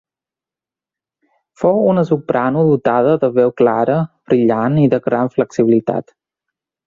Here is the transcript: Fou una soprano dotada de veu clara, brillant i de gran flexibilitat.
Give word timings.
Fou 1.63 1.81
una 1.89 2.03
soprano 2.11 2.63
dotada 2.69 3.13
de 3.25 3.29
veu 3.37 3.53
clara, 3.63 3.99
brillant 4.31 4.81
i 4.87 4.89
de 4.95 5.03
gran 5.11 5.33
flexibilitat. 5.39 6.11